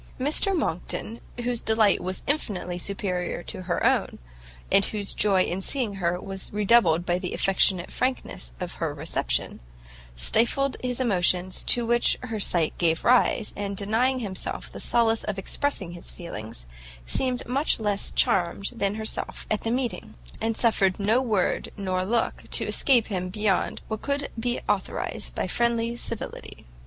[0.19, 4.17] Mr Monckton, whose delight was infinitely superior to her own,
[4.71, 9.59] and whose joy in seeing her was redoubled by the affectionate frankness of her reception,
[10.15, 15.37] stifled the emotions to which her sight gave rise, and denying himself the solace of
[15.37, 16.65] expressing his feelings,
[17.05, 22.45] seemed much less charmed than herself at the meeting, and suffered no word nor look
[22.49, 26.65] to escape him beyond what could be authorised by friendly civility.